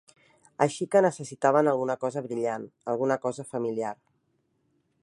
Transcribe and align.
Així 0.65 0.87
que 0.95 1.01
necessitaven 1.05 1.69
alguna 1.73 1.97
cosa 2.07 2.25
brillant, 2.29 2.67
alguna 2.95 3.21
cosa 3.29 3.47
familiar. 3.53 3.95